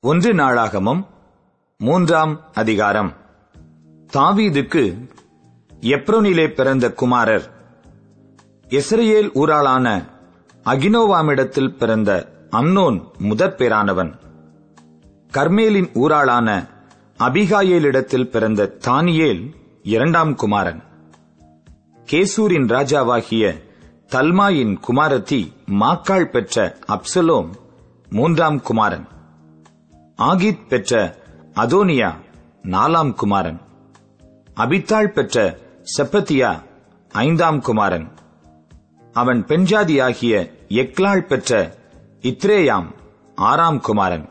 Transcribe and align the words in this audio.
ஒன்று 0.00 0.34
நாளாகமும் 0.34 1.06
மூன்றாம் 1.78 2.40
அதிகாரம். 2.54 3.12
தாவீதுக்கு 4.12 5.10
எப்ரோனிலே 5.80 6.48
பிறந்த 6.48 6.92
குமாரர் 6.92 7.42
இஸ்ரேல் 8.68 9.30
ஊராளான 9.30 10.06
அகினோவாமிடத்தில் 10.64 11.76
பிறந்த 11.76 12.28
அம்னோன் 12.50 13.02
முதற் 13.18 13.54
பேரானவன். 13.58 14.12
கர்மேலின் 15.32 15.90
ஊராளான 15.94 16.68
அபிகாயேலிடத்தில் 17.18 18.30
பிறந்த 18.30 18.78
தானியேல் 18.86 19.52
இரண்டாம் 19.82 20.34
குமாரன். 20.34 20.82
கேசூரின் 22.10 22.68
ராஜாவாகிய 22.68 23.62
தல்மாயின் 24.08 24.80
குமாரத்தி 24.88 25.52
மாக்காள் 25.66 26.30
பெற்ற 26.30 26.76
அப்சலோம் 26.88 27.48
மூன்றாம் 28.10 28.62
குமாரன். 28.62 29.08
ஆகித் 30.18 30.66
பெற்ற 30.68 31.18
அதோனியா 31.54 32.14
நாலாம் 32.62 33.14
குமாரன். 33.14 33.60
அபித்தாள் 34.56 35.06
பெற்ற 35.06 35.58
செப்பத்தியா 35.98 36.62
ஐந்தாம் 37.08 37.60
குமாரன். 37.60 38.08
அவன் 39.12 39.44
பெண்ஜாதியாகிய 39.44 40.52
எக்லாள் 40.68 41.26
பெற்ற 41.26 41.76
இத்ரேயாம் 42.22 42.86
ஆறாம் 43.34 43.80
குமாரன். 43.80 44.28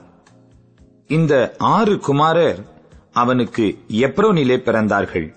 இந்த 1.08 1.55
ஆறு 1.58 2.00
குமாரர் 2.00 2.66
அவனுக்கு 3.12 3.84
எப்ரோனிலே 3.88 4.58
பிறந்தார்கள். 4.58 5.34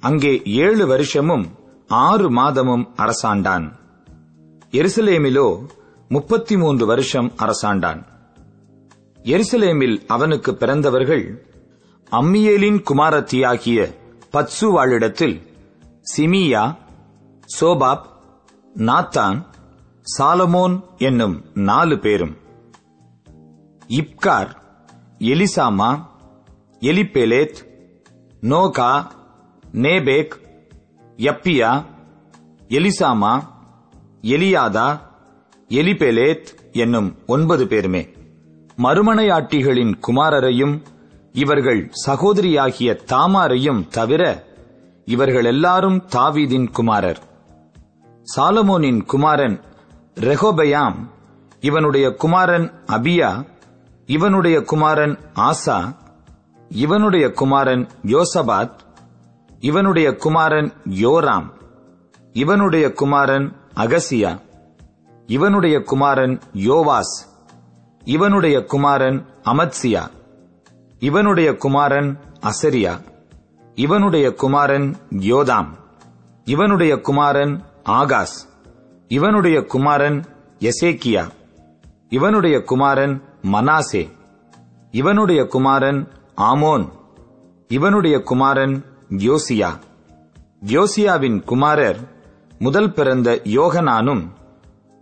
அங்கே 0.00 0.42
ஏழு 0.44 0.86
வருஷமும் 0.86 1.50
ஆறு 1.88 2.30
மாதமும் 2.30 2.88
அரசாண்டான். 2.96 3.76
எருசலேமிலோ 4.70 5.66
முப்பத்தி 6.08 6.56
மூன்று 6.56 6.86
வருஷம் 6.86 7.32
அரசாண்டான். 7.36 8.06
எருசலேமில் 9.22 10.04
அவனுக்கு 10.06 10.54
பிறந்தவர்கள் 10.54 11.46
அம்மியேலின் 12.10 12.82
குமாரத்தியாகிய 12.90 13.94
பத்சுவாளிடத்தில் 14.32 15.40
சிமியா 16.16 16.76
சோபாப் 17.60 18.04
நாத்தான் 18.76 19.46
சாலமோன் 20.18 20.96
என்னும் 20.96 21.44
நாலு 21.54 21.98
பேரும். 21.98 22.36
இப்கார் 23.88 24.56
எலிசாமா 25.18 26.06
எலிபெலேத் 26.80 27.56
நோகா 28.40 29.12
நேபேக் 29.72 30.30
யப்பியா 31.16 31.84
எலிசாமா 32.68 33.48
எலியாதா 34.22 35.00
எலிபெலேத் 35.68 36.46
என்னும் 36.72 37.16
ஒன்பது 37.26 37.66
பேருமே. 37.66 38.08
மறுமனையாட்டிகளின் 38.82 39.92
குமாரரையும் 40.08 40.82
இவர்கள் 41.32 41.90
சகோதரியாகிய 42.06 43.04
தாமாரையும் 43.04 43.88
தவிர 43.88 44.44
இவர்கள் 45.04 45.44
எல்லாரும் 45.44 46.04
தாவீதின் 46.16 46.70
குமாரர். 46.70 47.18
சாலமோனின் 48.36 49.04
குமாரன் 49.04 49.60
ரெஹோபயாம் 50.14 50.94
இவனுடைய 51.60 52.14
குமாரன் 52.14 52.72
அபியா 52.86 53.46
இவனுடைய 54.06 54.62
குமாரன் 54.62 55.18
ஆசா 55.34 55.96
இவனுடைய 56.68 57.32
குமாரன் 57.32 57.88
யோசபாத் 58.06 58.78
இவனுடைய 59.60 60.16
குமாரன் 60.16 60.72
யோராம் 60.90 61.50
இவனுடைய 62.32 62.92
குமாரன் 62.92 63.56
அகசியா 63.76 64.40
இவனுடைய 65.26 65.82
குமாரன் 65.82 66.40
யோவாஸ். 66.54 67.27
இவனுடைய 68.08 68.64
குமாரன் 68.64 69.26
அமத்சியா. 69.44 70.10
இவனுடைய 70.98 71.56
குமாரன் 71.56 72.18
அசரியா. 72.40 73.00
இவனுடைய 73.74 74.32
குமாரன் 74.32 74.96
யோதாம். 75.10 75.68
இவனுடைய 76.44 77.00
குமாரன் 77.00 77.62
ஆகாஸ். 77.84 78.36
இவனுடைய 79.08 79.62
குமாரன் 79.62 80.24
எசேக்கியா. 80.58 81.28
இவனுடைய 82.08 82.60
குமாரன் 82.60 83.22
மனாசே. 83.42 84.10
இவனுடைய 84.90 85.46
குமாரன் 85.46 86.08
ஆமோன். 86.36 86.88
இவனுடைய 87.68 88.20
குமாரன் 88.20 88.84
யோசியா. 89.10 89.78
யோசியாவின் 90.66 91.42
குமாரர் 91.44 91.98
முதல் 92.58 92.92
பிறந்த 92.92 93.40
யோகனானும் 93.44 94.28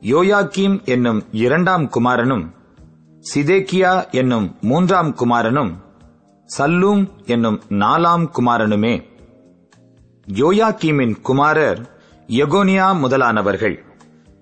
யோயாக்கீம் 0.01 0.85
என்னும் 0.85 1.25
இரண்டாம் 1.33 1.89
குமாரனும் 1.89 2.55
சிதேக்கியா 3.35 4.11
என்னும் 4.11 4.57
மூன்றாம் 4.61 5.15
குமாரனும் 5.17 5.73
சல்லூம் 6.59 7.25
என்னும் 7.27 7.63
நாலாம் 7.69 8.29
குமாரனுமே. 8.39 9.03
யோயாக்கீமின் 10.27 11.21
குமாரர் 11.21 12.01
யகோனியா 12.27 12.99
முதலானவர்கள். 12.99 13.79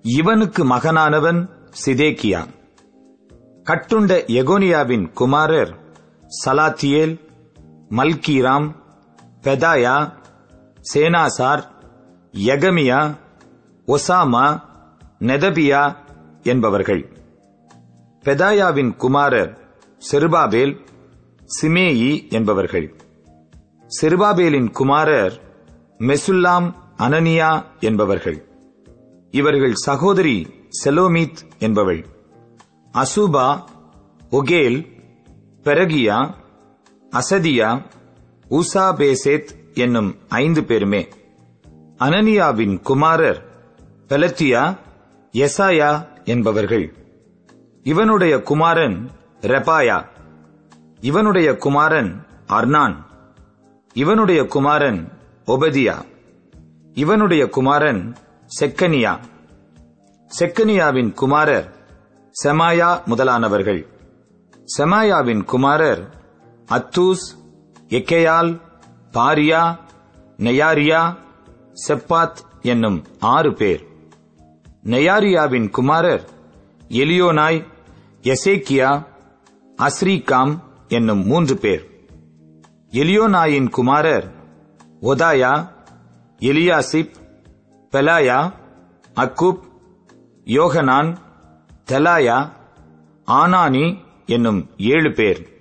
இவனுக்கு 0.01 0.65
மகனானவன் 0.65 1.49
சிதேக்கியா. 1.85 2.45
கட்டுண்ட 3.63 4.25
எகோனியாவின் 4.25 5.11
குமாரர் 5.11 5.77
சலாத்தியேல் 6.45 7.19
மல்கீராம் 7.89 8.75
பெதாயா 9.41 10.13
சேனாசார் 10.93 11.63
யகமியா 12.31 13.15
ஒசாமா 13.87 14.61
நெதபியா 15.19 15.95
என்பவர்கள். 16.43 17.14
பெதாயாவின் 18.25 18.95
குமாரர் 18.95 19.77
செருபாபேல் 20.11 20.85
சிமேயி 21.61 22.31
என்பவர்கள். 22.31 22.95
செருபாபேலின் 24.01 24.71
குமாரர் 24.71 25.41
மெசுல்லாம் 25.97 26.73
அனனியா 26.97 27.63
என்பவர்கள். 27.79 28.47
இவர்கள் 29.31 29.73
சகோதரி 29.73 30.47
செலோமித் 30.83 31.37
என்பவள். 31.59 32.05
அசூபா 32.93 33.63
ஒகேல் 34.31 34.85
பெரகியா 35.63 36.33
அசதியா 37.11 37.81
ஊசாபேசேத் 38.49 39.73
என்னும் 39.73 40.15
ஐந்து 40.27 40.63
பேருமே. 40.63 41.07
அனனியாவின் 41.99 42.81
குமாரர் 42.81 43.45
பெலத்தியா 44.09 44.77
எசாயா 45.31 46.07
என்பவர்கள். 46.23 46.93
இவனுடைய 47.85 48.41
குமாரன் 48.41 49.09
ரெபாயா. 49.41 50.05
இவனுடைய 51.01 51.57
குமாரன் 51.57 52.25
அர்னான். 52.47 52.95
இவனுடைய 53.93 54.45
குமாரன் 54.45 55.11
ஒபதியா. 55.45 55.95
இவனுடைய 56.93 57.49
குமாரன் 57.49 58.15
செக்கனியா. 58.59 59.19
செக்கனியாவின் 60.39 61.13
குமாரர் 61.13 61.75
செமாயா 62.43 63.03
முதலானவர்கள். 63.05 63.87
செமாயாவின் 64.77 65.43
குமாரர் 65.43 66.09
அத்தூஸ் 66.71 67.25
எக்கேயால் 67.89 68.61
பாரியா 69.13 69.77
நெயாரியா 70.37 71.15
செப்பாத் 71.87 72.37
என்னும் 72.61 73.03
ஆறு 73.19 73.53
பேர். 73.53 73.87
நெயாரியாவின் 74.83 75.69
குமாரர் 75.69 76.29
எலியோனாய் 76.89 77.73
எசேக்கியா 78.25 79.05
அஸ்ரீகாம் 79.77 80.59
என்னும் 80.87 81.25
மூன்று 81.25 81.57
பேர். 81.57 82.09
எலியோனாயின் 82.91 83.69
குமாரர் 83.69 84.31
ஒதாயா 85.01 85.67
எலியாசிப் 86.37 87.11
பெலாயா 87.91 88.51
அக்குப் 89.13 89.59
யோகனான் 90.45 91.15
தெலாயா 91.91 92.51
ஆனானி 93.27 93.97
என்னும் 94.25 94.69
ஏழு 94.77 95.11
பேர். 95.11 95.54